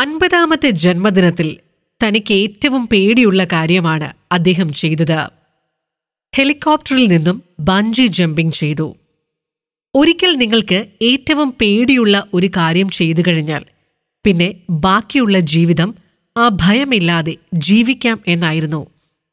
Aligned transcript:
അൻപതാമത്തെ 0.00 0.70
ജന്മദിനത്തിൽ 0.70 1.56
തനിക്ക് 2.00 2.34
ഏറ്റവും 2.34 2.86
പേടിയുള്ള 2.86 3.44
കാര്യമാണ് 3.44 4.12
അദ്ദേഹം 4.32 4.72
ചെയ്തത്. 4.72 5.30
ഹെലികോപ്റ്ററിൽ 6.36 7.06
നിന്നും 7.08 7.42
ബഞ്ചി 7.60 8.06
ജമ്പിംഗ് 8.06 8.52
ചെയ്തു. 8.52 8.96
ഒരിക്കൽ 9.94 10.36
നിങ്ങൾക്ക് 10.36 10.86
ഏറ്റവും 11.02 11.54
പേടിയുള്ള 11.60 12.24
ഒരു 12.34 12.46
കാര്യം 12.46 12.88
ചെയ്തു 12.88 13.22
കഴിഞ്ഞാൽ 13.28 13.64
പിന്നെ 14.24 14.54
ബാക്കിയുള്ള 14.70 15.40
ജീവിതം 15.40 15.94
ആ 16.36 16.48
ഭയമില്ലാതെ 16.48 17.36
ജീവിക്കാം 17.54 18.20
എന്നായിരുന്നു 18.26 18.86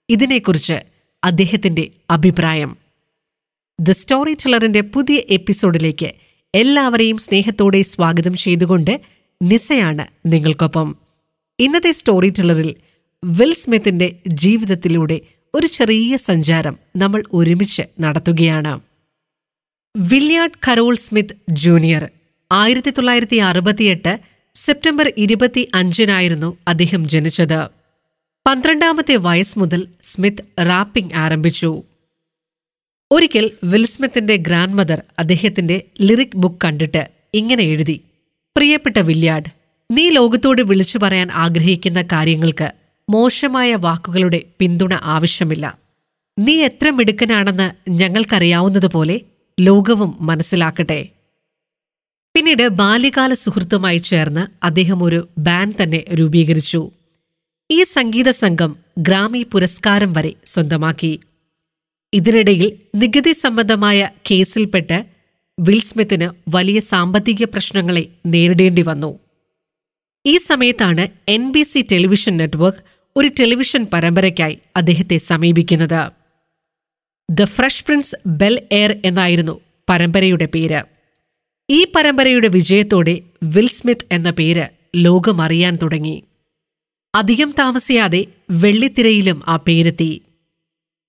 ഇതിനെക്കുറിച്ച് 0.09 0.77
അദ്ദേഹത്തിന്റെ 1.23 1.91
അഭിപ്രായം. 2.09 2.77
ദ 3.79 3.91
സ്റ്റോറി 3.91 4.33
ടെല്ലറിന്റെ 4.33 4.81
പുതിയ 4.81 5.21
എപ്പിസോഡിലേക്ക് 5.29 6.11
എല്ലാവരെയും 6.55 7.17
സ്നേഹത്തോടെ 7.17 7.81
സ്വാഗതം 7.81 8.37
ചെയ്തുകൊണ്ട് 8.37 9.16
നിസയാണ് 9.43 10.05
നിങ്ങൾക്കൊപ്പം. 10.25 10.95
ഇന്നത്തെ 11.59 11.91
സ്റ്റോറി 11.91 12.29
ടെല്ലറിൽ 12.29 12.75
വിൽ 13.23 13.53
സ്മിത്തിന്റെ 13.53 14.15
ജീവിതത്തിലൂടെ 14.27 15.21
ഒരു 15.55 15.67
ചെറിയ 15.67 16.17
സഞ്ചാരം 16.17 16.77
നമ്മൾ 16.97 17.23
ഒരുമിച്ച് 17.33 17.81
നടത്തുകയാണ്. 17.99 18.79
വില്യാർഡ് 19.97 20.59
കരോൾ 20.67 20.95
സ്മിത്ത് 20.95 21.35
ജൂനിയർ 21.49 22.09
ആയിരത്തി 22.51 22.89
തൊള്ളായിരത്തി 22.89 23.35
അറുപത്തിയെട്ട് 23.35 24.19
സെപ്റ്റംബർ 24.55 25.13
ഇരുപത്തി 25.17 25.67
അഞ്ചിനായിരുന്നു 25.75 26.57
അദ്ദേഹം 26.67 27.07
ജനിച്ചത്. 27.07 27.59
പന്ത്രണ്ടാമത്തെ 28.45 29.15
വയസ്സ് 29.15 29.59
മുതൽ 29.59 29.87
സ്മിത്ത് 30.03 30.67
റാപ്പിംഗ് 30.67 31.13
ആരംഭിച്ചു. 31.13 31.83
ഒരിക്കൽ 33.11 33.51
വിൽസ്മിത്തിന്റെ 33.63 34.35
ഗ്രാൻഡ് 34.35 34.73
മദർ 34.73 35.03
അദ്ദേഹത്തിന്റെ 35.19 35.83
ലിറിക് 36.01 36.37
ബുക്ക് 36.37 36.61
കണ്ടിട്ട് 36.63 37.09
ഇങ്ങനെ 37.33 37.63
എഴുതി. 37.63 38.01
പ്രിയപ്പെട്ട 38.57 38.99
വില്യാർഡ് 38.99 39.49
നീ 39.91 40.09
ലോകത്തോട് 40.09 40.61
വിളിച്ചു 40.61 40.99
പറയാൻ 40.99 41.31
ആഗ്രഹിക്കുന്ന 41.31 42.01
കാര്യങ്ങൾക്ക് 42.01 42.71
മോശമായ 43.09 43.75
വാക്കുകളുടെ 43.75 44.43
പിന്തുണ 44.59 44.93
ആവശ്യമില്ല. 44.93 45.77
നീ 46.39 46.63
എത്ര 46.63 46.89
മിടുക്കനാണെന്ന് 46.89 47.89
ഞങ്ങൾക്കറിയാവുന്നതുപോലെ 47.89 49.21
ലോകവും 49.59 50.17
മനസ്സിലാക്കട്ടെ. 50.21 51.09
പിന്നീട് 52.35 52.67
ബാല്യകാല 52.67 53.33
സുഹൃത്തുമായി 53.33 53.97
ചേർന്ന് 53.97 54.65
അദ്ദേഹം 54.65 55.03
ഒരു 55.03 55.27
ബാൻഡ് 55.37 55.83
തന്നെ 55.83 56.05
രൂപീകരിച്ചു. 56.13 56.91
ഈ 57.71 57.83
സംഗീത 57.83 58.29
സംഘം 58.29 58.75
ഗ്രാമി 58.97 59.43
പുരസ്കാരം 59.43 60.13
വരെ 60.13 60.33
സ്വന്തമാക്കി. 60.45 61.19
ഇതിനിടയിൽ 62.13 62.79
നികുതി 62.95 63.31
സംബന്ധമായ 63.31 64.09
കേസിൽപ്പെട്ട് 64.31 65.16
വിൽ 65.59 65.79
സ്മിത്തിന് 65.81 66.29
വലിയ 66.49 66.79
സാമ്പത്തിക 66.79 67.43
പ്രശ്നങ്ങളെ 67.43 68.07
നേരിടേണ്ടി 68.25 68.81
വന്നു. 68.81 69.19
ഈ 70.25 70.37
സമയത്താണ് 70.37 71.07
N 71.27 71.51
B 71.51 71.63
C 71.63 71.85
television 71.91 72.37
network 72.37 72.77
ഒരു 73.15 73.27
ടെലിവിഷൻ 73.27 73.87
പരമ്പരയ്ക്കായി 73.93 74.57
അദ്ദേഹത്തെ 74.75 75.17
സമീപിക്കുന്നത്. 75.17 76.11
The 77.31 77.43
fresh 77.43 77.85
prince 77.85 78.15
Bel 78.27 78.61
Air 78.71 79.01
എന്നായിരുന്നു 79.05 79.59
പരമ്പരയുടെ 79.89 80.45
പേര്. 80.45 80.83
ഈ 81.69 81.87
പരമ്പരയുടെ 81.95 82.47
വിജയത്തോടെ 82.47 83.21
വിൽ 83.43 83.67
സ്മിത്ത് 83.67 84.07
എന്ന 84.11 84.29
പേര് 84.29 84.67
ലോകമറിയാൻ 84.95 85.77
തുടങ്ങി. 85.81 86.23
അധികം 87.15 87.53
താമസിയാതെ 87.59 88.25
വെള്ളിത്തിരയിലും 88.51 89.41
ആ 89.47 89.55
പേരെത്തി. 89.57 90.21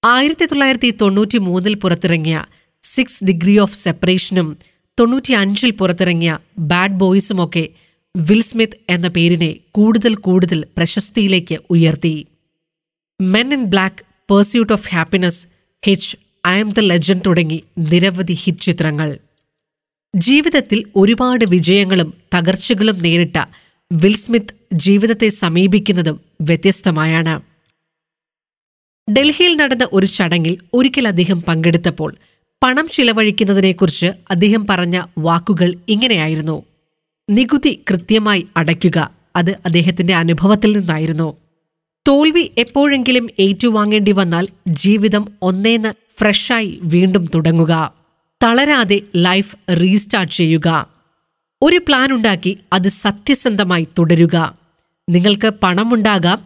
ആയിരത്തി 0.05 0.47
തൊള്ളായിരത്തി 0.47 0.91
തൊണ്ണൂറ്റി 1.01 1.39
മൂന്നിൽ 1.39 1.75
പുറത്തിറങ്ങിയ 1.75 2.45
സിക്സ് 2.83 3.25
ഡിഗ്രി 3.25 3.59
ഓഫ് 3.59 3.77
സെപ്പറേഷനും 3.77 4.59
തൊണ്ണൂറ്റി 5.01 5.33
അഞ്ചിൽ 5.33 5.71
പുറത്തിറങ്ങിയ 5.71 6.39
ബാഡ് 6.59 6.93
ബോയ്സുമൊക്കെ 6.93 7.69
വിൽ 8.17 8.43
സ്മിത്ത് 8.43 8.79
എന്ന 8.89 9.09
പേരിനെ 9.09 9.57
കൂടുതൽ 9.71 10.15
കൂടുതൽ 10.15 10.65
പ്രശസ്തിയിലേക്ക് 10.77 11.59
ഉയർത്തി. 11.71 12.27
Men 13.23 13.53
in 13.53 13.65
Black 13.65 14.05
Pursuit 14.31 14.73
of 14.73 14.89
Happiness 14.89 15.47
Hitch 15.87 16.17
I 16.47 16.59
am 16.61 16.71
the 16.71 16.81
legend 16.81 17.23
തുടങ്ങി 17.27 17.65
നിരവധി 17.79 18.33
ഹിറ്റ് 18.33 18.61
ചിത്രങ്ങൾ. 18.61 19.19
ജീവിതത്തിൽ 20.17 20.85
ഒരുപാട് 20.97 21.45
വിജയങ്ങളും 21.45 22.15
തകർച്ചകളും 22.35 22.99
നേരിട്ട 23.03 23.39
വിൽ 23.93 24.17
സ്മിത്ത് 24.17 24.55
ജീവിതത്തെ 24.73 25.29
സമീപിക്കുന്നതും 25.29 26.21
വ്യത്യസ്തമായാണ്. 26.41 27.35
ഡൽഹിയിൽ 29.09 29.55
നടന്ന 29.57 29.89
ഒരു 29.93 30.07
ചടങ്ങിൽ 30.07 30.59
ഒരിക്കൽ 30.75 31.09
അദ്ദേഹം 31.09 31.43
പങ്കെടുത്തപ്പോൾ 31.43 32.11
പണം 32.63 32.89
ചിലവഴിക്കുന്നതിനെക്കുറിച്ച് 32.89 34.07
അദ്ദേഹം 34.07 34.67
പറഞ്ഞ 34.71 35.03
വാക്കുകൾ 35.19 35.75
ഇങ്ങനെയായിരുന്നു. 35.89 36.63
നികുതി 37.31 37.85
കൃത്യമായി 37.91 38.47
അടയ്ക്കുക 38.57 39.11
അത് 39.37 39.51
അദ്ദേഹത്തിന്റെ 39.51 40.15
അനുഭവത്തിൽ 40.15 40.79
നിന്നായിരുന്നു. 40.79 41.37
തോൽവി 42.09 42.51
എപ്പോഴെങ്കിലും 42.59 43.29
ഏറ്റുവാങ്ങേണ്ടി 43.39 44.13
വന്നാൽ 44.13 44.49
ജീവിതം 44.69 45.29
ഒന്നേന്ന് 45.43 45.95
ഫ്രഷായി 46.19 46.79
വീണ്ടും 46.83 47.25
തുടങ്ങുക. 47.35 47.95
തളരാതെ 48.43 49.01
ലൈഫ് 49.17 49.57
റീസ്റ്റാർട്ട് 49.71 50.33
ചെയ്യുക. 50.33 50.89
ഒരു 51.63 51.77
പ്ലാൻ 51.77 52.13
ഉണ്ടാക്കി 52.13 52.59
അത് 52.73 52.89
സത്യസന്ധമായി 52.89 53.87
തുടരുക. 53.99 54.59
നിങ്ങൾക്ക് 55.11 55.53
പണമുണ്ടാകാം 55.63 56.39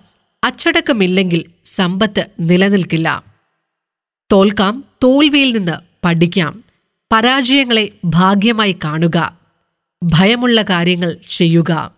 അച്ചടക്കമില്ലെങ്കിൽ 0.44 1.44
സമ്പത്ത് 1.65 2.27
നിലനിൽക്കില്ല. 2.41 3.25
തോൽക്കാം 4.33 4.84
തോൽവിയിൽ 5.03 5.59
നിന്ന് 5.59 5.91
പഠിക്കാം. 6.04 6.64
പരാജയങ്ങളെ 7.12 7.88
ഭാഗ്യമായി 8.04 8.76
കാണുക. 8.84 9.38
ഭയമുള്ള 10.04 10.62
കാര്യങ്ങൾ 10.62 11.16
ചെയ്യുക. 11.28 11.94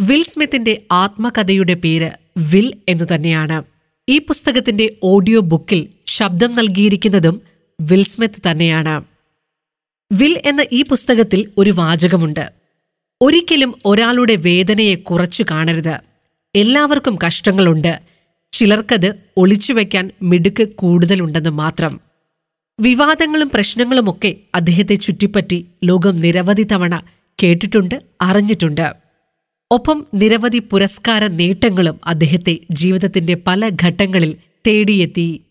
വിൽ 0.00 0.22
സ്മിത്തിന്റെ 0.22 0.82
ആത്മകഥയുടെ 0.92 1.74
പേര് 1.74 2.10
വിൽ 2.36 2.74
എന്ന് 2.88 3.04
തന്നെയാണ്. 3.14 3.62
ഈ 4.08 4.18
പുസ്തകത്തിന്റെ 4.18 4.98
ഓഡിയോ 5.02 5.40
ബുക്കിൽ 5.40 5.88
ശബ്ദം 6.06 6.54
നൽകിയിരിക്കുന്നതും 6.54 7.40
വിൽ 7.80 8.04
സ്മിത്ത് 8.04 8.50
തന്നെയാണ്. 8.50 9.04
വിൽ 10.12 10.42
എന്ന 10.44 10.66
ഈ 10.72 10.82
പുസ്തകത്തിൽ 10.82 11.52
ഒരു 11.58 11.70
വാചകമുണ്ട്. 11.70 12.52
ഒരിക്കലും 13.20 13.74
ഒരാളുടെ 13.84 14.36
വേദനയെ 14.36 14.94
കുറച്ചു 14.94 15.44
കാണരുത്. 15.50 15.98
എല്ലാവർക്കും 16.54 17.18
കഷ്ടങ്ങളുണ്ട്. 17.26 18.00
ചിലർക്കത് 18.52 19.14
ഒളിച്ചു 19.36 19.72
വയ്ക്കാൻ 19.72 20.10
മിടുക്ക് 20.22 20.68
കൂടുതലുണ്ടെന്ന് 20.68 21.50
മാത്രം. 21.50 22.05
വിവാദങ്ങളും 22.80 23.50
പ്രശ്നങ്ങളുമൊക്കെ 23.54 24.34
അദ്ദേഹത്തെ 24.54 24.94
ചുറ്റിപ്പറ്റി 24.94 25.66
ലോകം 25.84 26.16
നിരവധി 26.20 26.62
തവണ 26.72 27.02
കേട്ടിട്ടുണ്ട് 27.42 27.94
അറിഞ്ഞിട്ടുണ്ട്. 28.22 28.94
ഒപ്പം 29.70 30.06
നിരവധി 30.14 30.58
പുരസ്കാര 30.58 31.26
നേട്ടങ്ങളും 31.26 32.00
അദ്ദേഹത്തെ 32.06 32.58
ജീവിതത്തിന്റെ 32.70 33.34
പല 33.46 33.68
ഘട്ടങ്ങളിൽ 33.82 34.36
തേടിയെത്തി. 34.66 35.42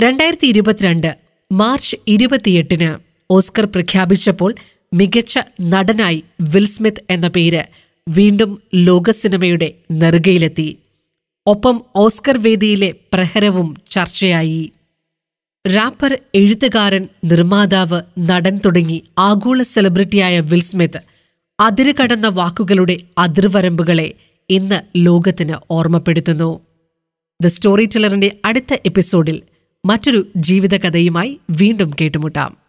രണ്ടായിരത്തി 0.00 0.46
ഇരുപത്തിരണ്ട് 0.46 1.16
മാർച്ച് 1.52 1.96
ഇരുപത്തിയെട്ടിന് 2.08 2.90
ഓസ്കർ 3.30 3.66
പ്രഖ്യാപിച്ചപ്പോൾ 3.66 4.54
മികച്ച 4.94 5.38
നടനായി 5.60 6.24
വിൽസ്മിത്ത് 6.52 7.04
എന്ന 7.10 7.28
പേര് 7.28 7.62
വീണ്ടും 8.08 8.50
ലോക 8.74 9.10
സിനിമയുടെ 9.10 9.68
നെറുകയിലെത്തി. 9.92 10.78
ഒപ്പം 11.46 11.82
ഓസ്കർ 11.96 12.38
വേദിയിലെ 12.38 12.94
പ്രഹരവും 13.12 13.76
ചർച്ചയായി. 13.90 14.62
റാപ്പർ 15.74 16.18
എഴുത്തുകാരൻ 16.34 17.08
നിർമ്മാതാവ് 17.24 18.00
നടൻ 18.20 18.60
തുടങ്ങി 18.64 19.02
ആഗോള 19.18 19.62
സെലിബ്രിറ്റിയായ 19.62 20.40
വിൽസ്മിത്ത് 20.40 21.00
അതിരുകടന്ന 21.60 22.26
വാക്കുകളുടെ 22.26 22.96
അതിർവരമ്പുകളെ 23.18 24.12
ഇന്ന് 24.50 24.80
ലോകത്തിന് 24.96 25.56
ഓർമ്മപ്പെടുത്തുന്നു. 25.70 26.60
ദ 27.42 27.46
സ്റ്റോറി 27.46 27.86
ടെല്ലറിന്റെ 27.86 28.36
അടുത്ത 28.44 28.76
എപ്പിസോഡിൽ 28.86 29.42
മറ്റൊരു 29.84 30.26
ജീവിതകഥയുമായി 30.36 31.40
വീണ്ടും 31.50 31.90
കേട്ടുമുട്ടാം. 32.00 32.67